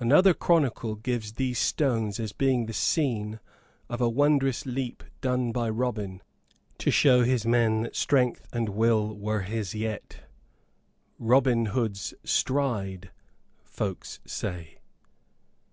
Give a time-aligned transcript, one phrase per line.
[0.00, 3.38] Another chronicle gives these stones as being the scene
[3.88, 6.22] of a wondrous leap done by Robin,
[6.78, 10.24] to show his men that strength and will were his yet.
[11.20, 13.12] "Robin Hood's stride,"
[13.62, 14.80] folks say.